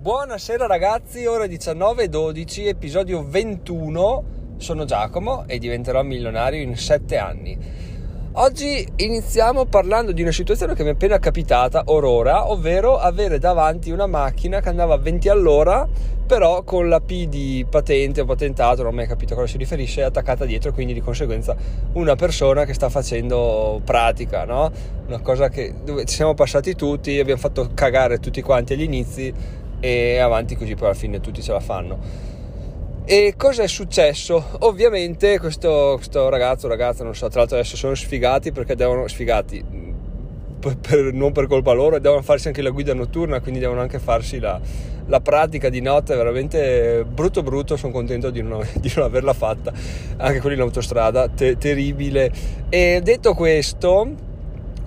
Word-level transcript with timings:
Buonasera 0.00 0.66
ragazzi, 0.66 1.26
ore 1.26 1.46
19.12, 1.46 2.68
episodio 2.68 3.22
21. 3.22 4.24
Sono 4.56 4.86
Giacomo 4.86 5.44
e 5.46 5.58
diventerò 5.58 6.02
milionario 6.02 6.62
in 6.62 6.74
7 6.74 7.18
anni. 7.18 7.58
Oggi 8.32 8.88
iniziamo 8.96 9.66
parlando 9.66 10.12
di 10.12 10.22
una 10.22 10.32
situazione 10.32 10.74
che 10.74 10.84
mi 10.84 10.88
è 10.88 10.92
appena 10.92 11.18
capitata 11.18 11.82
orora, 11.88 12.50
ovvero 12.50 12.96
avere 12.96 13.38
davanti 13.38 13.90
una 13.90 14.06
macchina 14.06 14.62
che 14.62 14.70
andava 14.70 14.94
a 14.94 14.96
20 14.96 15.28
all'ora, 15.28 15.86
però 16.26 16.62
con 16.62 16.88
la 16.88 17.00
P 17.00 17.26
di 17.26 17.66
patente 17.68 18.22
o 18.22 18.24
patentato, 18.24 18.82
non 18.82 18.92
ho 18.92 18.94
mai 18.94 19.06
capito 19.06 19.34
a 19.34 19.36
cosa 19.36 19.48
si 19.48 19.58
riferisce, 19.58 20.02
attaccata 20.02 20.46
dietro, 20.46 20.72
quindi 20.72 20.94
di 20.94 21.02
conseguenza 21.02 21.54
una 21.92 22.14
persona 22.16 22.64
che 22.64 22.72
sta 22.72 22.88
facendo 22.88 23.82
pratica, 23.84 24.44
no? 24.44 24.70
Una 25.08 25.20
cosa 25.20 25.50
che, 25.50 25.74
dove 25.84 26.06
ci 26.06 26.14
siamo 26.14 26.32
passati 26.32 26.74
tutti, 26.74 27.18
abbiamo 27.18 27.40
fatto 27.40 27.68
cagare 27.74 28.18
tutti 28.18 28.40
quanti 28.40 28.72
agli 28.72 28.82
inizi 28.82 29.58
e 29.80 30.18
avanti 30.18 30.56
così 30.56 30.74
poi 30.74 30.88
alla 30.88 30.96
fine 30.96 31.20
tutti 31.20 31.42
ce 31.42 31.52
la 31.52 31.60
fanno. 31.60 32.28
E 33.04 33.34
cosa 33.36 33.64
è 33.64 33.66
successo? 33.66 34.44
Ovviamente 34.60 35.38
questo, 35.40 35.94
questo 35.96 36.28
ragazzo, 36.28 36.68
ragazza, 36.68 37.02
non 37.02 37.14
so, 37.14 37.28
tra 37.28 37.40
l'altro 37.40 37.56
adesso 37.56 37.76
sono 37.76 37.94
sfigati 37.94 38.52
perché 38.52 38.76
devono, 38.76 39.08
sfigati, 39.08 39.64
per, 40.60 40.76
per, 40.76 41.12
non 41.12 41.32
per 41.32 41.48
colpa 41.48 41.72
loro, 41.72 41.98
devono 41.98 42.22
farsi 42.22 42.46
anche 42.48 42.62
la 42.62 42.70
guida 42.70 42.94
notturna, 42.94 43.40
quindi 43.40 43.58
devono 43.58 43.80
anche 43.80 43.98
farsi 43.98 44.38
la, 44.38 44.60
la 45.06 45.20
pratica 45.20 45.68
di 45.70 45.80
notte, 45.80 46.14
veramente 46.14 47.04
brutto 47.04 47.42
brutto, 47.42 47.76
sono 47.76 47.92
contento 47.92 48.30
di 48.30 48.42
non, 48.42 48.64
di 48.78 48.92
non 48.94 49.06
averla 49.06 49.32
fatta, 49.32 49.72
anche 50.18 50.40
quelli 50.40 50.54
in 50.54 50.62
autostrada, 50.62 51.28
te, 51.28 51.58
terribile. 51.58 52.30
E 52.68 53.00
detto 53.02 53.34
questo, 53.34 54.08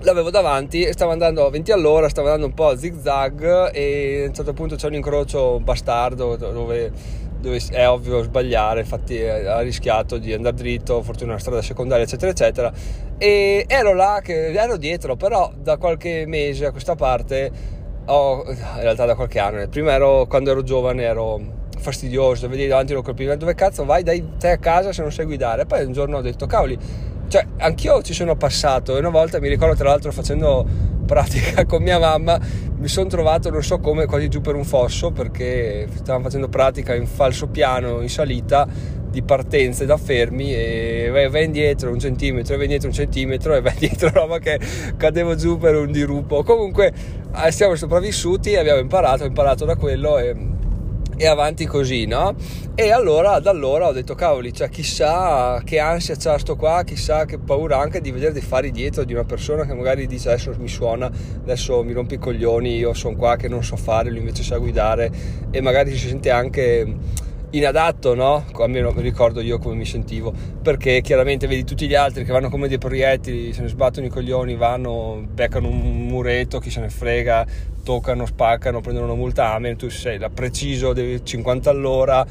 l'avevo 0.04 0.30
davanti 0.30 0.82
e 0.82 0.92
stavo 0.92 1.12
andando 1.12 1.46
a 1.46 1.50
20 1.50 1.72
all'ora, 1.72 2.08
stavo 2.08 2.28
andando 2.28 2.46
un 2.46 2.54
po' 2.54 2.68
a 2.68 2.76
zig 2.76 3.00
zag 3.00 3.70
e 3.72 4.22
a 4.24 4.28
un 4.28 4.34
certo 4.34 4.52
punto 4.52 4.76
c'è 4.76 4.86
un 4.86 4.94
incrocio 4.94 5.58
bastardo 5.60 6.36
dove 6.36 6.92
dove 7.44 7.60
è 7.72 7.86
ovvio 7.86 8.22
sbagliare, 8.22 8.80
infatti 8.80 9.22
ha 9.22 9.60
rischiato 9.60 10.16
di 10.16 10.32
andare 10.32 10.56
dritto, 10.56 11.02
fortuna 11.02 11.32
una 11.32 11.40
strada 11.40 11.60
secondaria, 11.60 12.04
eccetera, 12.04 12.30
eccetera. 12.30 12.72
E 13.18 13.66
ero 13.68 13.92
là, 13.92 14.20
che 14.22 14.50
ero 14.50 14.78
dietro, 14.78 15.14
però 15.16 15.52
da 15.54 15.76
qualche 15.76 16.24
mese 16.26 16.64
a 16.64 16.70
questa 16.70 16.94
parte, 16.94 17.50
ho, 18.06 18.44
in 18.48 18.80
realtà 18.80 19.04
da 19.04 19.14
qualche 19.14 19.40
anno, 19.40 19.68
prima 19.68 19.92
ero, 19.92 20.24
quando 20.26 20.52
ero 20.52 20.62
giovane 20.62 21.02
ero 21.02 21.38
fastidioso, 21.78 22.48
vedevi 22.48 22.68
davanti 22.68 22.94
lo 22.94 23.02
colpiva, 23.02 23.36
dove 23.36 23.54
cazzo 23.54 23.84
vai, 23.84 24.02
dai, 24.02 24.26
stai 24.38 24.52
a 24.52 24.58
casa 24.58 24.90
se 24.90 25.02
non 25.02 25.12
sai 25.12 25.26
guidare. 25.26 25.66
Poi 25.66 25.84
un 25.84 25.92
giorno 25.92 26.16
ho 26.16 26.22
detto, 26.22 26.46
cavoli, 26.46 26.78
cioè 27.34 27.44
anch'io 27.58 28.00
ci 28.02 28.14
sono 28.14 28.36
passato 28.36 28.94
e 28.94 29.00
una 29.00 29.08
volta 29.08 29.40
mi 29.40 29.48
ricordo 29.48 29.74
tra 29.74 29.88
l'altro 29.88 30.12
facendo 30.12 30.64
pratica 31.04 31.66
con 31.66 31.82
mia 31.82 31.98
mamma 31.98 32.38
mi 32.76 32.86
sono 32.86 33.08
trovato 33.08 33.50
non 33.50 33.60
so 33.60 33.80
come 33.80 34.06
quasi 34.06 34.28
giù 34.28 34.40
per 34.40 34.54
un 34.54 34.64
fosso 34.64 35.10
perché 35.10 35.88
stavamo 35.92 36.22
facendo 36.22 36.48
pratica 36.48 36.94
in 36.94 37.08
falso 37.08 37.48
piano 37.48 38.02
in 38.02 38.08
salita 38.08 38.68
di 39.10 39.22
partenze 39.22 39.84
da 39.84 39.96
fermi 39.96 40.54
e 40.54 41.08
vai, 41.10 41.28
vai 41.28 41.46
indietro 41.46 41.90
un 41.90 41.98
centimetro 41.98 42.54
e 42.54 42.56
vai 42.56 42.66
indietro 42.66 42.88
un 42.88 42.94
centimetro 42.94 43.54
e 43.54 43.60
vai 43.60 43.72
indietro 43.82 44.10
roba 44.10 44.38
che 44.38 44.60
cadevo 44.96 45.34
giù 45.36 45.56
per 45.56 45.76
un 45.76 45.92
dirupo. 45.92 46.42
Comunque 46.42 46.92
eh, 47.44 47.52
siamo 47.52 47.76
sopravvissuti 47.76 48.52
e 48.52 48.58
abbiamo 48.58 48.80
imparato 48.80 49.22
ho 49.22 49.26
imparato 49.26 49.64
da 49.64 49.76
quello 49.76 50.18
e 50.18 50.34
e 51.16 51.26
avanti 51.26 51.66
così, 51.66 52.06
no? 52.06 52.34
E 52.74 52.90
allora 52.90 53.38
da 53.38 53.50
allora 53.50 53.88
ho 53.88 53.92
detto 53.92 54.14
cavoli, 54.14 54.52
cioè 54.52 54.68
chissà 54.68 55.60
che 55.64 55.78
ansia 55.78 56.16
c'ha 56.16 56.38
sto 56.38 56.56
qua, 56.56 56.82
chissà 56.84 57.24
che 57.24 57.38
paura 57.38 57.78
anche 57.78 58.00
di 58.00 58.10
vedere 58.10 58.32
dei 58.32 58.42
fari 58.42 58.70
dietro 58.70 59.04
di 59.04 59.12
una 59.12 59.24
persona 59.24 59.64
che 59.64 59.74
magari 59.74 60.06
dice 60.06 60.30
adesso 60.30 60.52
mi 60.58 60.68
suona, 60.68 61.10
adesso 61.42 61.82
mi 61.84 61.92
rompi 61.92 62.14
i 62.14 62.18
coglioni, 62.18 62.76
io 62.76 62.94
sono 62.94 63.16
qua 63.16 63.36
che 63.36 63.48
non 63.48 63.62
so 63.62 63.76
fare, 63.76 64.10
lui 64.10 64.18
invece 64.18 64.42
sa 64.42 64.58
guidare 64.58 65.10
e 65.50 65.60
magari 65.60 65.96
si 65.96 66.08
sente 66.08 66.30
anche 66.30 66.96
inadatto, 67.56 68.14
no? 68.14 68.44
Almeno 68.54 68.92
ricordo 68.96 69.40
io 69.40 69.58
come 69.58 69.76
mi 69.76 69.84
sentivo, 69.84 70.32
perché 70.62 71.00
chiaramente 71.00 71.46
vedi 71.46 71.64
tutti 71.64 71.86
gli 71.86 71.94
altri 71.94 72.24
che 72.24 72.32
vanno 72.32 72.50
come 72.50 72.68
dei 72.68 72.78
proiettili, 72.78 73.52
se 73.52 73.62
ne 73.62 73.68
sbattono 73.68 74.06
i 74.06 74.10
coglioni, 74.10 74.56
vanno, 74.56 75.24
beccano 75.28 75.68
un 75.68 76.06
muretto, 76.06 76.58
chi 76.58 76.70
se 76.70 76.80
ne 76.80 76.90
frega, 76.90 77.46
toccano, 77.84 78.26
spaccano, 78.26 78.80
prendono 78.80 79.06
una 79.06 79.14
multa, 79.14 79.52
amen, 79.52 79.76
tu 79.76 79.88
sei 79.88 80.18
la 80.18 80.30
preciso, 80.30 80.92
devi 80.92 81.24
50 81.24 81.70
all'ora, 81.70 82.26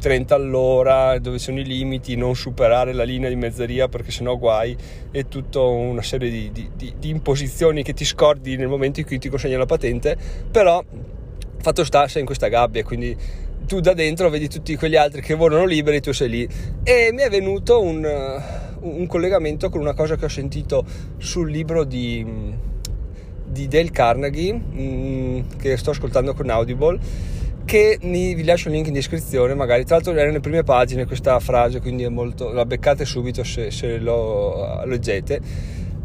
30 0.00 0.36
mm, 0.36 0.40
all'ora, 0.40 1.18
dove 1.18 1.38
sono 1.38 1.60
i 1.60 1.64
limiti, 1.64 2.16
non 2.16 2.34
superare 2.34 2.92
la 2.92 3.04
linea 3.04 3.28
di 3.28 3.36
mezzeria 3.36 3.86
perché 3.88 4.10
sennò 4.10 4.36
guai, 4.36 4.76
è 5.12 5.26
tutta 5.28 5.60
una 5.60 6.02
serie 6.02 6.28
di, 6.28 6.50
di, 6.50 6.70
di, 6.74 6.94
di 6.98 7.08
imposizioni 7.08 7.84
che 7.84 7.92
ti 7.92 8.04
scordi 8.04 8.56
nel 8.56 8.68
momento 8.68 8.98
in 8.98 9.06
cui 9.06 9.18
ti 9.18 9.28
consegna 9.28 9.58
la 9.58 9.66
patente, 9.66 10.16
però 10.50 10.82
fatto 11.64 11.82
sta 11.82 12.06
sei 12.08 12.20
in 12.20 12.26
questa 12.26 12.48
gabbia, 12.48 12.82
quindi 12.84 13.16
tu 13.66 13.80
da 13.80 13.92
dentro 13.94 14.28
vedi 14.30 14.48
tutti 14.48 14.76
quegli 14.76 14.96
altri 14.96 15.20
che 15.20 15.34
volano 15.34 15.64
liberi, 15.64 16.00
tu 16.00 16.12
sei 16.12 16.28
lì. 16.28 16.48
E 16.82 17.10
mi 17.12 17.22
è 17.22 17.30
venuto 17.30 17.80
un, 17.80 18.42
un 18.80 19.06
collegamento 19.06 19.68
con 19.70 19.80
una 19.80 19.94
cosa 19.94 20.16
che 20.16 20.24
ho 20.26 20.28
sentito 20.28 20.84
sul 21.18 21.50
libro 21.50 21.84
di, 21.84 22.24
di 23.44 23.68
Dale 23.68 23.90
Carnegie, 23.90 24.54
mm, 24.54 25.40
che 25.58 25.76
sto 25.76 25.90
ascoltando 25.90 26.34
con 26.34 26.50
Audible, 26.50 26.98
che 27.64 27.98
mi, 28.02 28.34
vi 28.34 28.44
lascio 28.44 28.68
il 28.68 28.74
link 28.74 28.88
in 28.88 28.92
descrizione, 28.92 29.54
magari. 29.54 29.84
Tra 29.84 29.96
l'altro 29.96 30.12
era 30.12 30.26
nelle 30.26 30.40
prime 30.40 30.62
pagine 30.62 31.06
questa 31.06 31.38
frase, 31.40 31.80
quindi 31.80 32.02
è 32.02 32.08
molto, 32.08 32.52
la 32.52 32.66
beccate 32.66 33.04
subito 33.04 33.42
se, 33.44 33.70
se 33.70 33.98
lo 33.98 34.84
leggete. 34.84 35.40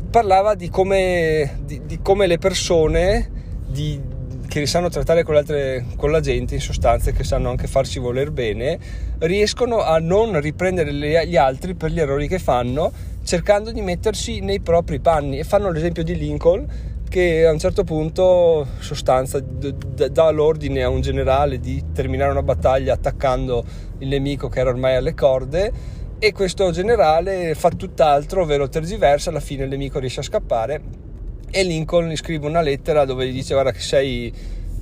Parlava 0.10 0.56
di 0.56 0.70
come, 0.70 1.60
di, 1.66 1.82
di 1.86 2.00
come 2.02 2.28
le 2.28 2.38
persone... 2.38 3.38
Di, 3.70 4.02
che 4.50 4.66
sanno 4.66 4.90
trattare 4.90 5.24
con, 5.24 5.36
altre, 5.36 5.86
con 5.96 6.12
la 6.12 6.20
gente 6.20 6.56
in 6.56 6.60
sostanza, 6.60 7.12
che 7.12 7.24
sanno 7.24 7.52
anche 7.52 7.68
farsi 7.68 8.00
voler 8.00 8.32
bene, 8.32 8.80
riescono 9.20 9.84
a 9.84 10.00
non 10.00 10.42
riprendere 10.42 10.92
gli 10.92 11.38
altri 11.38 11.76
per 11.76 11.92
gli 11.92 12.00
errori 12.00 12.28
che 12.28 12.40
fanno, 12.40 12.92
cercando 13.24 13.72
di 13.72 13.82
mettersi 13.82 14.40
nei 14.40 14.60
propri 14.60 15.00
panni. 15.00 15.38
E 15.38 15.44
fanno 15.44 15.70
l'esempio 15.70 16.04
di 16.04 16.18
Lincoln, 16.18 16.68
che 17.08 17.46
a 17.46 17.52
un 17.52 17.60
certo 17.60 17.84
punto, 17.84 18.66
sostanza, 18.80 19.40
dà 19.40 20.32
l'ordine 20.32 20.82
a 20.82 20.90
un 20.90 21.02
generale 21.02 21.60
di 21.60 21.84
terminare 21.94 22.32
una 22.32 22.44
battaglia 22.44 22.94
attaccando 22.94 23.64
il 24.00 24.08
nemico 24.08 24.50
che 24.50 24.60
era 24.62 24.72
ormai 24.72 24.96
alle 24.96 25.14
corde. 25.14 25.72
E 26.18 26.34
questo 26.34 26.72
generale 26.72 27.54
fa 27.54 27.70
tutt'altro, 27.70 28.42
ovvero 28.42 28.68
tergiversa, 28.68 29.30
alla 29.30 29.40
fine 29.40 29.66
il 29.66 29.70
nemico 29.70 30.00
riesce 30.00 30.22
a 30.22 30.24
scappare 30.24 31.08
e 31.52 31.64
Lincoln 31.64 32.10
gli 32.10 32.16
scrive 32.16 32.48
una 32.48 32.62
lettera 32.62 33.06
dove 33.06 33.28
gli 33.28 33.34
dice 33.34 33.54
guarda 33.54 33.72
che 33.72 33.80
sei, 33.80 34.34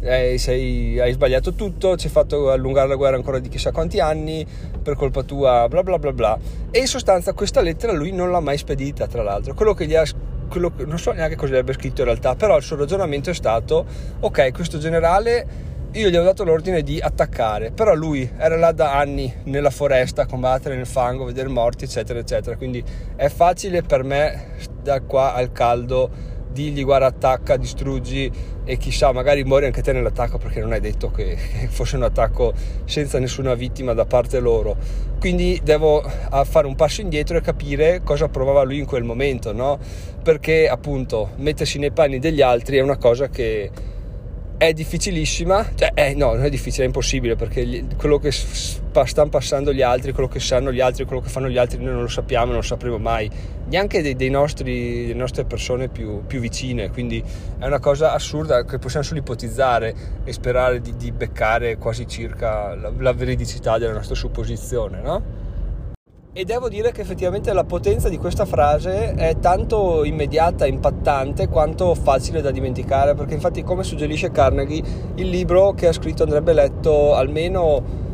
eh, 0.01 0.37
sei, 0.37 0.99
hai 0.99 1.11
sbagliato 1.11 1.53
tutto, 1.53 1.95
ci 1.95 2.07
hai 2.07 2.11
fatto 2.11 2.51
allungare 2.51 2.87
la 2.87 2.95
guerra 2.95 3.15
ancora 3.15 3.39
di 3.39 3.49
chissà 3.49 3.71
quanti 3.71 3.99
anni, 3.99 4.45
per 4.81 4.95
colpa 4.95 5.23
tua 5.23 5.67
bla 5.69 5.83
bla 5.83 5.97
bla 5.97 6.11
bla. 6.11 6.37
E 6.71 6.79
in 6.79 6.87
sostanza 6.87 7.33
questa 7.33 7.61
lettera 7.61 7.93
lui 7.93 8.11
non 8.11 8.31
l'ha 8.31 8.39
mai 8.39 8.57
spedita 8.57 9.07
tra 9.07 9.23
l'altro, 9.23 9.53
quello 9.53 9.73
che 9.73 9.85
gli 9.85 9.95
ha 9.95 10.03
quello, 10.49 10.71
non 10.85 10.97
so 10.97 11.11
neanche 11.11 11.35
cosa 11.35 11.53
gli 11.53 11.57
abbia 11.57 11.73
scritto 11.73 12.01
in 12.01 12.07
realtà, 12.07 12.35
però 12.35 12.57
il 12.57 12.63
suo 12.63 12.77
ragionamento 12.77 13.29
è 13.29 13.33
stato 13.33 13.85
ok, 14.19 14.53
questo 14.53 14.77
generale 14.77 15.75
io 15.93 16.09
gli 16.09 16.15
ho 16.15 16.23
dato 16.23 16.43
l'ordine 16.43 16.83
di 16.83 16.99
attaccare, 16.99 17.71
però 17.71 17.95
lui 17.95 18.29
era 18.37 18.55
là 18.55 18.71
da 18.71 18.97
anni 18.97 19.33
nella 19.45 19.69
foresta 19.69 20.23
a 20.23 20.25
combattere 20.25 20.75
nel 20.75 20.85
fango, 20.85 21.25
vedere 21.25 21.47
morti, 21.47 21.85
eccetera, 21.85 22.19
eccetera. 22.19 22.55
Quindi 22.55 22.83
è 23.15 23.29
facile 23.29 23.81
per 23.81 24.03
me 24.03 24.55
da 24.83 25.01
qua 25.01 25.33
al 25.33 25.51
caldo 25.51 26.35
digli 26.57 26.83
guarda 26.83 27.05
attacca, 27.05 27.55
distruggi 27.55 28.31
e 28.65 28.77
chissà 28.77 29.11
magari 29.11 29.43
muori 29.43 29.65
anche 29.65 29.83
te 29.83 29.91
nell'attacco 29.91 30.39
perché 30.39 30.59
non 30.59 30.73
è 30.73 30.79
detto 30.79 31.11
che 31.11 31.37
fosse 31.69 31.97
un 31.97 32.03
attacco 32.03 32.51
senza 32.85 33.19
nessuna 33.19 33.53
vittima 33.53 33.93
da 33.93 34.05
parte 34.05 34.39
loro 34.39 34.75
quindi 35.19 35.59
devo 35.63 36.03
fare 36.45 36.65
un 36.65 36.75
passo 36.75 37.01
indietro 37.01 37.37
e 37.37 37.41
capire 37.41 38.01
cosa 38.03 38.27
provava 38.27 38.63
lui 38.63 38.79
in 38.79 38.85
quel 38.85 39.03
momento 39.03 39.53
no? 39.53 39.77
perché 40.23 40.67
appunto 40.67 41.29
mettersi 41.35 41.77
nei 41.77 41.91
panni 41.91 42.17
degli 42.17 42.41
altri 42.41 42.77
è 42.77 42.81
una 42.81 42.97
cosa 42.97 43.29
che 43.29 43.69
è 44.57 44.73
difficilissima, 44.73 45.69
cioè 45.75 45.91
eh, 45.93 46.15
no, 46.15 46.33
non 46.33 46.43
è 46.43 46.49
difficile, 46.49 46.83
è 46.83 46.87
impossibile 46.87 47.35
perché 47.35 47.63
gli, 47.63 47.85
quello 47.95 48.17
che 48.17 48.31
stanno 48.31 49.29
passando 49.29 49.71
gli 49.71 49.83
altri, 49.83 50.13
quello 50.13 50.27
che 50.27 50.39
sanno 50.39 50.71
gli 50.71 50.79
altri, 50.79 51.05
quello 51.05 51.21
che 51.21 51.29
fanno 51.29 51.47
gli 51.47 51.57
altri 51.57 51.77
noi 51.77 51.93
non 51.93 52.01
lo 52.01 52.07
sappiamo, 52.07 52.47
non 52.47 52.55
lo 52.55 52.61
sapremo 52.63 52.97
mai, 52.97 53.29
neanche 53.67 54.01
dei, 54.01 54.15
dei 54.15 54.31
nostri, 54.31 55.01
delle 55.01 55.13
nostre 55.13 55.45
persone 55.45 55.89
più, 55.89 56.25
più, 56.25 56.39
vicine, 56.39 56.89
quindi 56.89 57.23
è 57.59 57.65
una 57.67 57.79
cosa 57.79 58.13
assurda 58.13 58.65
che 58.65 58.79
possiamo 58.79 59.05
solo 59.05 59.19
ipotizzare 59.19 59.93
e 60.23 60.33
sperare 60.33 60.81
di, 60.81 60.95
di 60.95 61.11
beccare 61.11 61.77
quasi 61.77 62.07
circa 62.07 62.73
la, 62.73 62.91
la 62.97 63.13
veridicità 63.13 63.77
della 63.77 63.93
nostra 63.93 64.15
supposizione, 64.15 65.01
no? 65.01 65.45
E 66.37 66.45
devo 66.45 66.69
dire 66.69 66.91
che 66.91 67.01
effettivamente 67.01 67.51
la 67.51 67.63
potenza 67.63 68.09
di 68.09 68.19
questa 68.19 68.45
frase 68.45 69.15
è 69.15 69.39
tanto 69.39 70.03
immediata, 70.03 70.67
impattante, 70.67 71.47
quanto 71.47 71.95
facile 71.95 72.41
da 72.41 72.51
dimenticare, 72.51 73.15
perché 73.15 73.33
infatti 73.33 73.63
come 73.63 73.81
suggerisce 73.81 74.29
Carnegie, 74.29 74.83
il 75.15 75.29
libro 75.29 75.73
che 75.73 75.87
ha 75.87 75.91
scritto 75.91 76.21
andrebbe 76.21 76.53
letto 76.53 77.15
almeno 77.15 78.05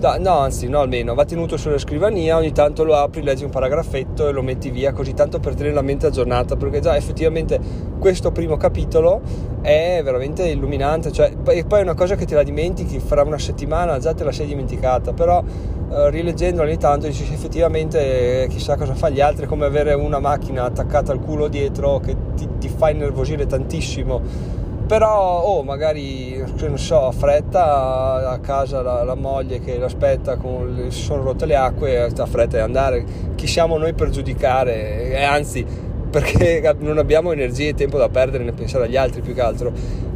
Da, 0.00 0.16
no, 0.16 0.38
anzi, 0.38 0.66
no, 0.66 0.80
almeno 0.80 1.12
va 1.12 1.26
tenuto 1.26 1.58
sulla 1.58 1.76
scrivania, 1.76 2.38
ogni 2.38 2.52
tanto 2.52 2.84
lo 2.84 2.96
apri, 2.96 3.22
leggi 3.22 3.44
un 3.44 3.50
paragrafetto 3.50 4.28
e 4.28 4.32
lo 4.32 4.40
metti 4.40 4.70
via, 4.70 4.94
così 4.94 5.12
tanto 5.12 5.40
per 5.40 5.54
tenere 5.54 5.74
la 5.74 5.82
mente 5.82 6.06
aggiornata, 6.06 6.56
perché 6.56 6.80
già 6.80 6.96
effettivamente 6.96 7.60
questo 7.98 8.32
primo 8.32 8.56
capitolo 8.56 9.20
è 9.60 10.00
veramente 10.02 10.48
illuminante, 10.48 11.12
cioè, 11.12 11.30
e 11.48 11.64
poi 11.66 11.80
è 11.80 11.82
una 11.82 11.92
cosa 11.92 12.14
che 12.14 12.24
te 12.24 12.34
la 12.34 12.42
dimentichi, 12.42 12.98
fra 12.98 13.20
una 13.24 13.38
settimana 13.38 13.98
già 13.98 14.14
te 14.14 14.24
la 14.24 14.32
sei 14.32 14.46
dimenticata, 14.46 15.12
però 15.12 15.44
eh, 15.92 16.08
rileggendolo 16.08 16.66
ogni 16.66 16.78
tanto 16.78 17.06
dici 17.06 17.30
effettivamente 17.30 18.46
chissà 18.48 18.76
cosa 18.76 18.94
fa 18.94 19.10
gli 19.10 19.20
altri, 19.20 19.44
come 19.44 19.66
avere 19.66 19.92
una 19.92 20.18
macchina 20.18 20.64
attaccata 20.64 21.12
al 21.12 21.20
culo 21.20 21.46
dietro 21.48 22.00
che 22.00 22.16
ti, 22.36 22.48
ti 22.58 22.70
fa 22.70 22.88
innervosire 22.88 23.44
tantissimo 23.44 24.58
però 24.90 25.42
oh, 25.44 25.62
magari 25.62 26.44
non 26.62 26.76
so 26.76 27.06
a 27.06 27.12
fretta 27.12 28.28
a 28.28 28.40
casa 28.40 28.82
la, 28.82 29.04
la 29.04 29.14
moglie 29.14 29.60
che 29.60 29.78
l'aspetta 29.78 30.36
con, 30.36 30.86
si 30.88 31.02
sono 31.02 31.22
rotte 31.22 31.46
le 31.46 31.54
acque 31.54 32.02
ha 32.02 32.26
fretta 32.26 32.56
di 32.56 32.62
andare. 32.64 33.04
Chi 33.36 33.46
siamo 33.46 33.78
noi 33.78 33.92
per 33.92 34.10
giudicare? 34.10 35.12
E 35.12 35.22
anzi 35.22 35.64
perché 36.10 36.74
non 36.80 36.98
abbiamo 36.98 37.30
energie 37.30 37.68
e 37.68 37.74
tempo 37.74 37.98
da 37.98 38.08
perdere 38.08 38.42
nel 38.42 38.52
pensare 38.52 38.86
agli 38.86 38.96
altri 38.96 39.20
più 39.20 39.32
che 39.32 39.40
altro 39.40 39.72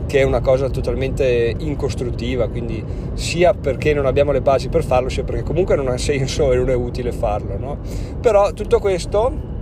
che 0.06 0.18
è 0.18 0.22
una 0.24 0.40
cosa 0.40 0.68
totalmente 0.68 1.54
incostruttiva. 1.56 2.48
Quindi 2.48 2.84
sia 3.12 3.54
perché 3.54 3.94
non 3.94 4.06
abbiamo 4.06 4.32
le 4.32 4.40
basi 4.40 4.70
per 4.70 4.82
farlo 4.82 5.08
sia 5.08 5.22
perché 5.22 5.44
comunque 5.44 5.76
non 5.76 5.86
ha 5.86 5.98
senso 5.98 6.50
e 6.50 6.56
non 6.56 6.68
è 6.68 6.74
utile 6.74 7.12
farlo 7.12 7.56
no? 7.56 7.78
però 8.20 8.50
tutto 8.52 8.80
questo 8.80 9.52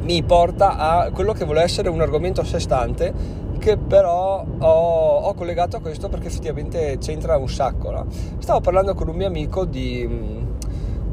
mi 0.00 0.24
porta 0.24 0.76
a 0.76 1.10
quello 1.12 1.32
che 1.32 1.44
vuole 1.44 1.62
essere 1.62 1.88
un 1.88 2.00
argomento 2.00 2.40
a 2.40 2.44
sé 2.44 2.58
stante 2.58 3.45
che 3.58 3.76
però 3.76 4.44
ho, 4.58 5.16
ho, 5.18 5.34
collegato 5.34 5.76
a 5.76 5.80
questo 5.80 6.08
perché 6.08 6.28
effettivamente 6.28 6.98
c'entra 6.98 7.36
un 7.36 7.48
sacco. 7.48 7.90
No? 7.90 8.06
Stavo 8.38 8.60
parlando 8.60 8.94
con 8.94 9.08
un 9.08 9.16
mio 9.16 9.26
amico 9.26 9.64
di, 9.64 10.06
mm, 10.08 10.46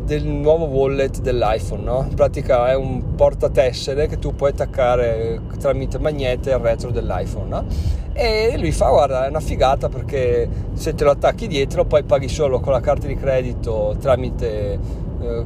del 0.05 0.25
nuovo 0.25 0.65
wallet 0.65 1.21
dell'iPhone, 1.21 1.83
no? 1.83 2.05
in 2.07 2.15
pratica 2.15 2.69
è 2.69 2.75
un 2.75 3.15
portatessere 3.15 4.07
che 4.07 4.19
tu 4.19 4.35
puoi 4.35 4.51
attaccare 4.51 5.41
tramite 5.59 5.97
magnete 5.97 6.51
al 6.51 6.59
retro 6.59 6.91
dell'iPhone. 6.91 7.47
No? 7.47 7.65
E 8.13 8.55
lui 8.57 8.71
fa: 8.71 8.89
Guarda, 8.89 9.25
è 9.25 9.29
una 9.29 9.39
figata 9.39 9.89
perché 9.89 10.47
se 10.73 10.93
te 10.93 11.03
lo 11.03 11.11
attacchi 11.11 11.47
dietro, 11.47 11.85
poi 11.85 12.03
paghi 12.03 12.27
solo 12.27 12.59
con 12.59 12.73
la 12.73 12.81
carta 12.81 13.07
di 13.07 13.15
credito 13.15 13.95
tramite 13.99 15.01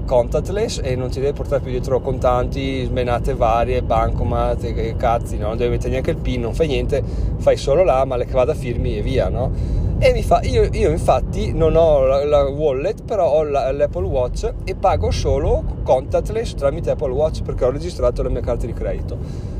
contactless 0.05 0.81
e 0.83 0.95
non 0.95 1.09
ti 1.09 1.19
devi 1.19 1.33
portare 1.33 1.61
più 1.61 1.71
dietro 1.71 1.99
contanti, 1.99 2.83
smenate 2.85 3.33
varie, 3.33 3.81
bancomat 3.81 4.63
e 4.63 4.95
cazzi, 4.97 5.37
no? 5.37 5.47
non 5.47 5.57
devi 5.57 5.71
mettere 5.71 5.91
neanche 5.91 6.11
il 6.11 6.17
PIN, 6.17 6.41
non 6.41 6.53
fai 6.53 6.67
niente, 6.67 7.03
fai 7.37 7.57
solo 7.57 7.83
là, 7.83 8.03
ma 8.05 8.15
le 8.15 8.25
che 8.25 8.33
vada 8.33 8.53
firmi 8.53 8.97
e 8.97 9.01
via, 9.01 9.29
no? 9.29 9.85
E 9.99 10.13
mi 10.13 10.21
fa, 10.21 10.41
io, 10.43 10.69
io 10.71 10.91
infatti 10.91 11.53
non 11.53 11.75
ho 11.75 12.05
la, 12.05 12.23
la 12.23 12.43
wallet, 12.43 13.03
però 13.03 13.31
ho 13.31 13.43
la, 13.43 13.71
l'Apple 13.71 14.05
Watch 14.05 14.53
e 14.63 14.75
pago 14.75 15.09
solo 15.09 15.63
contactless 15.83 16.53
tramite 16.53 16.91
Apple 16.91 17.11
Watch 17.11 17.41
perché 17.41 17.65
ho 17.65 17.71
registrato 17.71 18.21
le 18.21 18.29
mie 18.29 18.41
carte 18.41 18.67
di 18.67 18.73
credito 18.73 19.56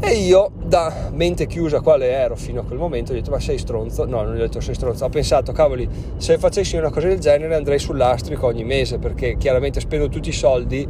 e 0.00 0.12
io, 0.14 0.50
da 0.64 1.10
mente 1.12 1.46
chiusa 1.46 1.80
quale 1.80 2.10
ero 2.10 2.34
fino 2.34 2.60
a 2.60 2.64
quel 2.64 2.78
momento, 2.78 3.12
ho 3.12 3.14
detto: 3.14 3.30
Ma 3.30 3.38
sei 3.38 3.58
stronzo? 3.58 4.06
No, 4.06 4.22
non 4.22 4.34
gli 4.34 4.38
ho 4.38 4.42
detto 4.42 4.60
sei 4.60 4.74
stronzo. 4.74 5.04
Ho 5.04 5.08
pensato, 5.08 5.52
cavoli, 5.52 5.88
se 6.16 6.38
facessi 6.38 6.76
una 6.76 6.90
cosa 6.90 7.08
del 7.08 7.18
genere 7.18 7.54
andrei 7.54 7.78
sull'astrico 7.78 8.46
ogni 8.46 8.64
mese 8.64 8.98
perché 8.98 9.36
chiaramente 9.36 9.80
spendo 9.80 10.08
tutti 10.08 10.30
i 10.30 10.32
soldi 10.32 10.88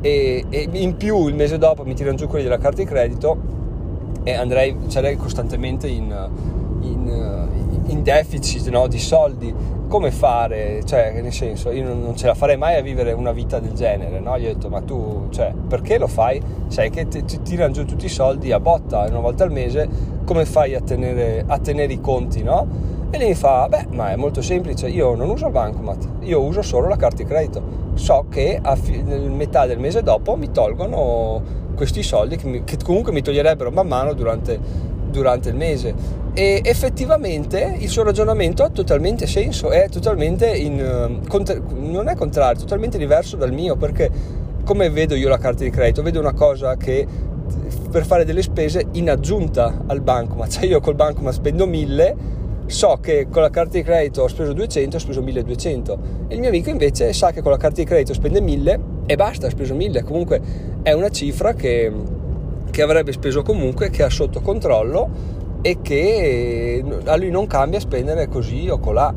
e, 0.00 0.44
e 0.48 0.68
in 0.72 0.96
più 0.96 1.28
il 1.28 1.34
mese 1.34 1.58
dopo 1.58 1.84
mi 1.84 1.94
tirano 1.94 2.16
giù 2.16 2.26
quelli 2.26 2.44
della 2.44 2.58
carta 2.58 2.82
di 2.82 2.88
credito 2.88 3.54
e 4.22 4.32
andrei, 4.32 4.76
sarei 4.88 5.16
costantemente 5.16 5.86
in, 5.86 6.12
in, 6.80 7.45
in 7.88 8.02
deficit 8.02 8.68
no? 8.68 8.86
di 8.86 8.98
soldi 8.98 9.54
come 9.88 10.10
fare, 10.10 10.82
cioè 10.84 11.20
nel 11.22 11.32
senso 11.32 11.70
io 11.70 11.86
non, 11.86 12.16
ce 12.16 12.26
la 12.26 12.34
farei 12.34 12.56
mai 12.56 12.76
a 12.76 12.82
vivere 12.82 13.12
una 13.12 13.32
vita 13.32 13.60
del 13.60 13.72
genere, 13.72 14.18
no? 14.18 14.36
Gli 14.38 14.46
ho 14.46 14.52
detto 14.52 14.68
ma 14.68 14.80
tu, 14.80 15.28
cioè 15.30 15.52
perché 15.68 15.98
lo 15.98 16.08
fai? 16.08 16.42
Sai 16.66 16.90
che 16.90 17.06
ti, 17.06 17.24
ti 17.24 17.40
tirano 17.42 17.72
giù 17.72 17.84
tutti 17.84 18.06
i 18.06 18.08
soldi 18.08 18.50
a 18.50 18.58
botta 18.58 19.06
una 19.08 19.20
volta 19.20 19.44
al 19.44 19.52
mese, 19.52 19.88
come 20.24 20.44
fai 20.44 20.74
a 20.74 20.80
tenere, 20.80 21.44
a 21.46 21.58
tenere 21.58 21.92
i 21.92 22.00
conti, 22.00 22.42
no? 22.42 22.94
E 23.10 23.18
lei 23.18 23.28
mi 23.28 23.34
fa, 23.34 23.68
beh 23.68 23.86
ma 23.90 24.10
è 24.10 24.16
molto 24.16 24.42
semplice, 24.42 24.88
io 24.88 25.14
non 25.14 25.30
uso 25.30 25.46
il 25.46 25.52
bancomat, 25.52 26.08
io 26.22 26.42
uso 26.42 26.62
solo 26.62 26.88
la 26.88 26.96
carta 26.96 27.22
di 27.22 27.24
credito, 27.24 27.62
so 27.94 28.26
che 28.28 28.58
a 28.60 28.74
fi- 28.74 29.02
metà 29.02 29.66
del 29.66 29.78
mese 29.78 30.02
dopo 30.02 30.34
mi 30.34 30.50
tolgono 30.50 31.40
questi 31.76 32.02
soldi 32.02 32.36
che, 32.36 32.48
mi, 32.48 32.64
che 32.64 32.76
comunque 32.82 33.12
mi 33.12 33.22
toglierebbero 33.22 33.70
man 33.70 33.86
mano 33.86 34.14
durante, 34.14 34.58
durante 35.10 35.50
il 35.50 35.54
mese 35.54 36.24
e 36.38 36.60
effettivamente 36.62 37.76
il 37.78 37.88
suo 37.88 38.02
ragionamento 38.02 38.62
ha 38.62 38.68
totalmente 38.68 39.26
senso, 39.26 39.70
è 39.70 39.88
totalmente 39.88 40.54
in, 40.54 40.78
eh, 40.78 41.60
non 41.76 42.08
è 42.08 42.14
contrario, 42.14 42.58
è 42.58 42.60
totalmente 42.60 42.98
diverso 42.98 43.36
dal 43.36 43.54
mio 43.54 43.74
perché 43.76 44.10
come 44.62 44.90
vedo 44.90 45.14
io 45.14 45.30
la 45.30 45.38
carta 45.38 45.64
di 45.64 45.70
credito, 45.70 46.02
vedo 46.02 46.20
una 46.20 46.34
cosa 46.34 46.76
che 46.76 47.06
per 47.90 48.04
fare 48.04 48.26
delle 48.26 48.42
spese 48.42 48.84
in 48.92 49.08
aggiunta 49.08 49.84
al 49.86 50.02
bancomat, 50.02 50.50
cioè 50.50 50.66
io 50.66 50.80
col 50.80 50.94
bancomat 50.94 51.32
spendo 51.32 51.66
1000, 51.66 52.16
so 52.66 52.98
che 53.00 53.28
con 53.30 53.40
la 53.40 53.48
carta 53.48 53.78
di 53.78 53.82
credito 53.82 54.20
ho 54.20 54.28
speso 54.28 54.52
200, 54.52 54.94
ho 54.94 55.00
speso 55.00 55.22
1200 55.22 55.98
e 56.28 56.34
il 56.34 56.40
mio 56.40 56.50
amico 56.50 56.68
invece 56.68 57.14
sa 57.14 57.32
che 57.32 57.40
con 57.40 57.50
la 57.50 57.56
carta 57.56 57.80
di 57.80 57.86
credito 57.86 58.12
spende 58.12 58.42
1000 58.42 58.80
e 59.06 59.16
basta, 59.16 59.46
ha 59.46 59.50
speso 59.50 59.74
1000, 59.74 60.02
comunque 60.02 60.42
è 60.82 60.92
una 60.92 61.08
cifra 61.08 61.54
che, 61.54 61.90
che 62.70 62.82
avrebbe 62.82 63.12
speso 63.12 63.40
comunque, 63.40 63.88
che 63.88 64.02
ha 64.02 64.10
sotto 64.10 64.42
controllo 64.42 65.35
e 65.66 65.78
che 65.82 66.84
a 67.06 67.16
lui 67.16 67.30
non 67.30 67.48
cambia 67.48 67.80
spendere 67.80 68.28
così 68.28 68.68
o 68.68 68.78
colà 68.78 69.12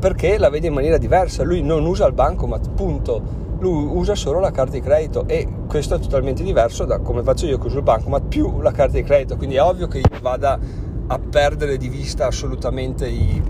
perché 0.00 0.36
la 0.36 0.50
vede 0.50 0.66
in 0.66 0.72
maniera 0.72 0.98
diversa. 0.98 1.44
Lui 1.44 1.62
non 1.62 1.86
usa 1.86 2.08
il 2.08 2.12
bancomat 2.12 2.70
punto. 2.70 3.22
Lui 3.60 3.84
usa 3.84 4.16
solo 4.16 4.40
la 4.40 4.50
carta 4.50 4.72
di 4.72 4.80
credito 4.80 5.28
e 5.28 5.46
questo 5.68 5.94
è 5.94 6.00
totalmente 6.00 6.42
diverso 6.42 6.86
da 6.86 6.98
come 6.98 7.22
faccio 7.22 7.46
io 7.46 7.56
che 7.56 7.68
uso 7.68 7.76
il 7.76 7.84
bancomat 7.84 8.24
più 8.24 8.60
la 8.60 8.72
carta 8.72 8.94
di 8.94 9.04
credito. 9.04 9.36
Quindi 9.36 9.54
è 9.54 9.62
ovvio 9.62 9.86
che 9.86 9.98
io 9.98 10.08
vada 10.20 10.58
a 11.06 11.18
perdere 11.20 11.76
di 11.76 11.88
vista 11.88 12.26
assolutamente 12.26 13.06
i, 13.06 13.40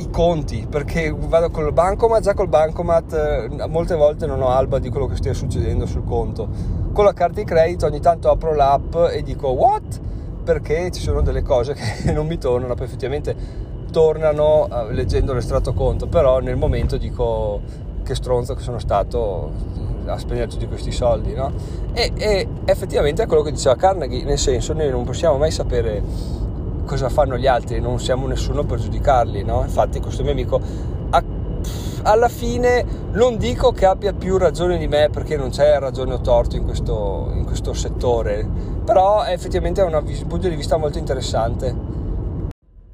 i 0.00 0.08
conti 0.10 0.66
perché 0.68 1.16
vado 1.16 1.48
col 1.48 1.72
bancomat 1.72 2.20
già 2.20 2.34
col 2.34 2.48
bancomat 2.48 3.12
eh, 3.14 3.68
molte 3.68 3.94
volte 3.94 4.26
non 4.26 4.42
ho 4.42 4.48
alba 4.48 4.78
di 4.78 4.90
quello 4.90 5.06
che 5.06 5.16
stia 5.16 5.32
succedendo 5.32 5.86
sul 5.86 6.04
conto. 6.04 6.46
Con 6.92 7.06
la 7.06 7.14
carta 7.14 7.40
di 7.40 7.46
credito 7.46 7.86
ogni 7.86 8.00
tanto 8.00 8.28
apro 8.28 8.54
l'app 8.54 8.94
e 9.10 9.22
dico 9.22 9.48
what? 9.48 10.07
Perché 10.48 10.90
ci 10.90 11.02
sono 11.02 11.20
delle 11.20 11.42
cose 11.42 11.74
che 11.74 12.08
non 12.10 12.26
mi 12.26 12.38
tornano, 12.38 12.74
poi 12.74 12.86
effettivamente 12.86 13.36
tornano 13.92 14.62
uh, 14.64 14.90
leggendo 14.92 15.34
l'estratto 15.34 15.74
conto, 15.74 16.06
però 16.06 16.38
nel 16.38 16.56
momento 16.56 16.96
dico 16.96 17.60
che 18.02 18.14
stronzo 18.14 18.54
che 18.54 18.62
sono 18.62 18.78
stato 18.78 19.50
a 20.06 20.16
spendere 20.16 20.48
tutti 20.48 20.66
questi 20.66 20.90
soldi, 20.90 21.34
no? 21.34 21.52
E, 21.92 22.12
e 22.16 22.48
effettivamente 22.64 23.24
è 23.24 23.26
quello 23.26 23.42
che 23.42 23.52
diceva 23.52 23.76
Carnegie, 23.76 24.24
nel 24.24 24.38
senso 24.38 24.72
noi 24.72 24.88
non 24.88 25.04
possiamo 25.04 25.36
mai 25.36 25.50
sapere 25.50 26.02
cosa 26.86 27.10
fanno 27.10 27.36
gli 27.36 27.46
altri, 27.46 27.78
non 27.78 28.00
siamo 28.00 28.26
nessuno 28.26 28.64
per 28.64 28.78
giudicarli, 28.78 29.44
no? 29.44 29.60
Infatti 29.60 30.00
questo 30.00 30.22
mio 30.22 30.32
amico 30.32 30.60
alla 32.02 32.28
fine 32.28 32.84
non 33.12 33.36
dico 33.36 33.72
che 33.72 33.84
abbia 33.84 34.14
più 34.14 34.38
ragione 34.38 34.78
di 34.78 34.86
me 34.86 35.10
perché 35.10 35.36
non 35.36 35.50
c'è 35.50 35.78
ragione 35.78 36.14
o 36.14 36.20
torto 36.20 36.56
in 36.56 36.64
questo, 36.64 37.30
in 37.34 37.44
questo 37.44 37.74
settore, 37.74 38.46
però 38.88 39.22
effettivamente 39.26 39.82
è 39.82 39.84
un 39.84 40.02
punto 40.26 40.48
di 40.48 40.54
vista 40.54 40.78
molto 40.78 40.96
interessante. 40.96 41.76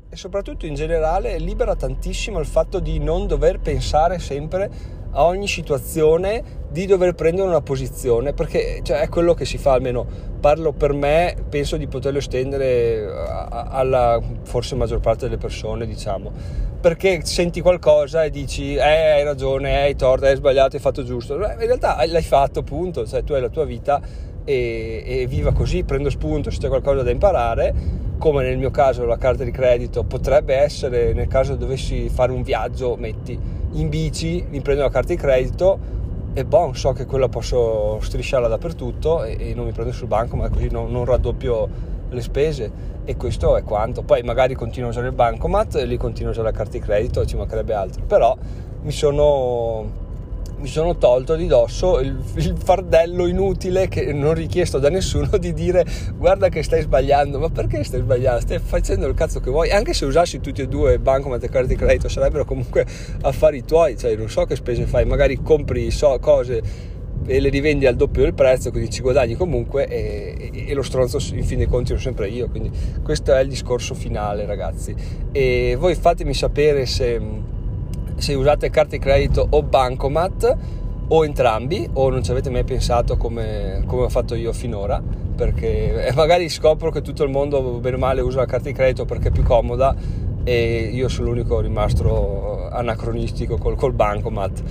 E 0.08 0.16
soprattutto 0.16 0.66
in 0.66 0.74
generale 0.74 1.38
libera 1.38 1.76
tantissimo 1.76 2.40
il 2.40 2.46
fatto 2.46 2.80
di 2.80 2.98
non 2.98 3.28
dover 3.28 3.60
pensare 3.60 4.18
sempre 4.18 4.68
a 5.12 5.24
ogni 5.24 5.46
situazione 5.46 6.42
di 6.68 6.86
dover 6.86 7.14
prendere 7.14 7.46
una 7.46 7.60
posizione 7.60 8.32
perché 8.32 8.80
cioè, 8.82 9.02
è 9.02 9.08
quello 9.08 9.34
che 9.34 9.44
si 9.44 9.56
fa 9.56 9.74
almeno 9.74 10.04
parlo 10.40 10.72
per 10.72 10.92
me 10.92 11.36
penso 11.48 11.76
di 11.76 11.86
poterlo 11.86 12.18
estendere 12.18 13.06
alla 13.46 14.20
forse 14.42 14.74
maggior 14.74 14.98
parte 14.98 15.26
delle 15.26 15.38
persone 15.38 15.86
diciamo. 15.86 16.32
Perché 16.80 17.24
senti 17.24 17.60
qualcosa 17.60 18.24
e 18.24 18.30
dici 18.30 18.74
eh 18.74 18.80
hai 18.80 19.22
ragione 19.22 19.82
hai 19.82 19.94
torto 19.94 20.26
hai 20.26 20.34
sbagliato 20.34 20.74
hai 20.74 20.82
fatto 20.82 21.04
giusto. 21.04 21.34
In 21.34 21.56
realtà 21.56 22.04
l'hai 22.04 22.22
fatto 22.22 22.64
punto. 22.64 23.06
Cioè 23.06 23.22
tu 23.22 23.32
hai 23.32 23.40
la 23.40 23.48
tua 23.48 23.64
vita 23.64 24.32
e, 24.44 25.02
e 25.04 25.26
viva 25.26 25.52
così 25.52 25.84
prendo 25.84 26.10
spunto 26.10 26.50
se 26.50 26.58
c'è 26.58 26.68
qualcosa 26.68 27.02
da 27.02 27.10
imparare 27.10 27.74
come 28.18 28.44
nel 28.44 28.58
mio 28.58 28.70
caso 28.70 29.04
la 29.04 29.18
carta 29.18 29.44
di 29.44 29.50
credito 29.50 30.04
potrebbe 30.04 30.54
essere 30.54 31.12
nel 31.12 31.28
caso 31.28 31.56
dovessi 31.56 32.08
fare 32.08 32.32
un 32.32 32.42
viaggio 32.42 32.96
metti 32.96 33.38
in 33.72 33.88
bici 33.88 34.44
mi 34.48 34.60
prendo 34.60 34.82
la 34.82 34.90
carta 34.90 35.12
di 35.12 35.18
credito 35.18 35.92
e 36.36 36.44
bon, 36.44 36.74
so 36.74 36.90
che 36.90 37.06
quella 37.06 37.28
posso 37.28 38.00
strisciarla 38.00 38.48
dappertutto 38.48 39.22
e, 39.22 39.36
e 39.38 39.54
non 39.54 39.66
mi 39.66 39.72
prendo 39.72 39.92
sul 39.92 40.08
banco, 40.08 40.34
ma 40.34 40.48
così 40.48 40.68
non, 40.68 40.90
non, 40.90 41.04
raddoppio 41.04 41.68
le 42.10 42.20
spese 42.20 42.72
e 43.04 43.16
questo 43.16 43.56
è 43.56 43.62
quanto. 43.62 44.02
Poi 44.02 44.20
magari 44.22 44.54
continuo 44.54 44.88
a 44.88 44.90
usare 44.90 45.06
il 45.06 45.14
bancomat 45.14 45.76
e 45.76 45.86
lì 45.86 45.96
continuo 45.96 46.30
a 46.30 46.32
usare 46.32 46.50
la 46.50 46.56
carta 46.56 46.72
di 46.72 46.80
credito, 46.80 47.24
ci 47.24 47.36
mancherebbe 47.36 47.72
altro, 47.72 48.02
però 48.02 48.36
mi 48.82 48.90
sono 48.90 50.02
mi 50.64 50.70
sono 50.70 50.96
tolto 50.96 51.34
di 51.34 51.46
dosso 51.46 52.00
il, 52.00 52.18
il, 52.36 52.56
fardello 52.56 53.26
inutile 53.26 53.86
che 53.86 54.14
non 54.14 54.32
richiesto 54.32 54.78
da 54.78 54.88
nessuno 54.88 55.36
di 55.36 55.52
dire 55.52 55.84
guarda 56.16 56.48
che 56.48 56.62
stai 56.62 56.80
sbagliando, 56.80 57.38
ma 57.38 57.50
perché 57.50 57.84
stai 57.84 58.00
sbagliando? 58.00 58.40
Stai 58.40 58.58
facendo 58.60 59.06
il 59.06 59.12
cazzo 59.12 59.40
che 59.40 59.50
vuoi, 59.50 59.70
anche 59.70 59.92
se 59.92 60.06
usassi 60.06 60.40
tutti 60.40 60.62
e 60.62 60.66
due 60.66 60.98
bancomat 60.98 61.44
e 61.44 61.50
carte 61.50 61.68
di 61.68 61.76
credito 61.76 62.08
sarebbero 62.08 62.46
comunque 62.46 62.86
affari 63.20 63.62
tuoi, 63.62 63.98
cioè 63.98 64.16
non 64.16 64.30
so 64.30 64.46
che 64.46 64.56
spese 64.56 64.86
fai, 64.86 65.04
magari 65.04 65.42
compri 65.42 65.90
so, 65.90 66.18
cose 66.18 66.92
e 67.26 67.40
le 67.40 67.50
rivendi 67.50 67.86
al 67.86 67.94
doppio 67.94 68.22
del 68.22 68.32
prezzo, 68.32 68.70
quindi 68.70 68.88
ci 68.88 69.02
guadagni 69.02 69.34
comunque 69.34 69.86
e, 69.86 70.50
e, 70.50 70.68
e, 70.68 70.74
lo 70.74 70.82
stronzo 70.82 71.18
in 71.34 71.44
fin 71.44 71.58
dei 71.58 71.66
conti 71.66 71.88
sono 71.88 72.00
sempre 72.00 72.28
io, 72.28 72.48
quindi 72.48 72.70
questo 73.02 73.34
è 73.34 73.40
il 73.40 73.48
discorso 73.48 73.94
finale 73.94 74.46
ragazzi. 74.46 74.94
E 75.30 75.76
voi 75.78 75.94
fatemi 75.94 76.32
sapere 76.32 76.86
se, 76.86 77.20
se 78.24 78.32
usate 78.32 78.70
carte 78.70 78.96
di 78.96 79.02
credito 79.04 79.46
o 79.50 79.62
bancomat 79.62 80.56
o 81.08 81.24
entrambi 81.26 81.86
o 81.92 82.08
non 82.08 82.22
ci 82.22 82.30
avete 82.30 82.48
mai 82.48 82.64
pensato 82.64 83.18
come, 83.18 83.82
come 83.86 84.04
ho 84.04 84.08
fatto 84.08 84.34
io 84.34 84.54
finora 84.54 85.02
perché 85.36 86.10
magari 86.16 86.48
scopro 86.48 86.90
che 86.90 87.02
tutto 87.02 87.22
il 87.22 87.28
mondo 87.28 87.60
bene 87.80 87.96
o 87.96 87.98
male 87.98 88.22
usa 88.22 88.38
la 88.38 88.46
carta 88.46 88.68
di 88.68 88.74
credito 88.74 89.04
perché 89.04 89.28
è 89.28 89.30
più 89.30 89.42
comoda 89.42 89.94
e 90.42 90.88
io 90.90 91.08
sono 91.08 91.28
l'unico 91.28 91.60
rimasto 91.60 92.66
anacronistico 92.70 93.58
col, 93.58 93.76
col 93.76 93.92
bancomat 93.92 94.62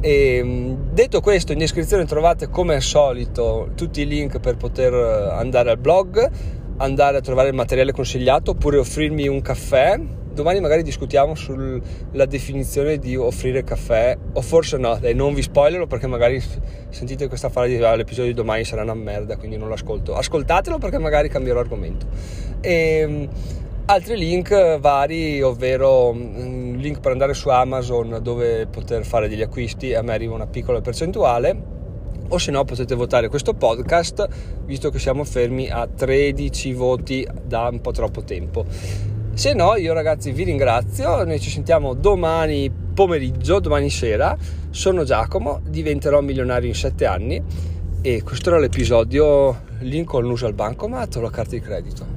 e, 0.00 0.36
ehm, 0.36 0.92
detto 0.92 1.20
questo, 1.20 1.52
in 1.52 1.58
descrizione 1.58 2.06
trovate 2.06 2.48
come 2.48 2.76
al 2.76 2.82
solito 2.82 3.68
tutti 3.74 4.00
i 4.00 4.06
link 4.06 4.40
per 4.40 4.56
poter 4.56 4.94
eh, 4.94 5.34
andare 5.34 5.70
al 5.70 5.78
blog, 5.78 6.30
andare 6.78 7.18
a 7.18 7.20
trovare 7.20 7.48
il 7.48 7.54
materiale 7.54 7.92
consigliato 7.92 8.52
oppure 8.52 8.78
offrirmi 8.78 9.28
un 9.28 9.42
caffè. 9.42 10.00
Domani 10.34 10.58
magari 10.58 10.82
discutiamo 10.82 11.36
sulla 11.36 12.26
definizione 12.26 12.98
di 12.98 13.14
offrire 13.14 13.62
caffè, 13.62 14.18
o 14.32 14.40
forse 14.40 14.76
no, 14.78 14.98
dai, 14.98 15.14
non 15.14 15.32
vi 15.32 15.42
spoilerò 15.42 15.86
perché 15.86 16.08
magari 16.08 16.42
sentite 16.88 17.28
questa 17.28 17.48
frase 17.50 17.82
ah, 17.84 17.94
l'episodio 17.94 18.32
di 18.32 18.36
domani 18.36 18.64
sarà 18.64 18.82
una 18.82 18.94
merda, 18.94 19.36
quindi 19.36 19.56
non 19.56 19.68
l'ascolto. 19.68 20.16
Ascoltatelo 20.16 20.78
perché 20.78 20.98
magari 20.98 21.28
cambierò 21.28 21.60
argomento. 21.60 22.06
E, 22.60 22.72
ehm, 22.72 23.28
altri 23.86 24.16
link 24.16 24.78
vari, 24.80 25.40
ovvero 25.40 26.12
mm, 26.12 26.78
link 26.78 26.98
per 26.98 27.12
andare 27.12 27.32
su 27.32 27.48
Amazon 27.50 28.18
dove 28.20 28.66
poter 28.66 29.04
fare 29.04 29.28
degli 29.28 29.42
acquisti, 29.42 29.94
a 29.94 30.02
me 30.02 30.14
arriva 30.14 30.34
una 30.34 30.48
piccola 30.48 30.80
percentuale, 30.80 31.56
o 32.26 32.38
se 32.38 32.50
no 32.50 32.64
potete 32.64 32.96
votare 32.96 33.28
questo 33.28 33.54
podcast, 33.54 34.26
visto 34.64 34.90
che 34.90 34.98
siamo 34.98 35.22
fermi 35.22 35.70
a 35.70 35.86
13 35.86 36.72
voti 36.72 37.24
da 37.40 37.68
un 37.70 37.80
po' 37.80 37.92
troppo 37.92 38.24
tempo. 38.24 38.64
Se 39.34 39.52
no, 39.52 39.74
io 39.74 39.92
ragazzi 39.92 40.30
vi 40.30 40.44
ringrazio, 40.44 41.24
noi 41.24 41.40
ci 41.40 41.50
sentiamo 41.50 41.94
domani 41.94 42.70
pomeriggio, 42.70 43.58
domani 43.58 43.90
sera. 43.90 44.36
Sono 44.70 45.02
Giacomo, 45.02 45.60
diventerò 45.68 46.20
milionario 46.20 46.68
in 46.68 46.74
7 46.76 47.04
anni 47.04 47.42
e 48.00 48.22
questo 48.22 48.50
era 48.50 48.60
l'episodio 48.60 49.62
Lincoln 49.80 50.30
usa 50.30 50.46
il 50.46 50.54
bancomat 50.54 51.16
o 51.16 51.20
la 51.20 51.30
carta 51.30 51.50
di 51.50 51.60
credito. 51.60 52.13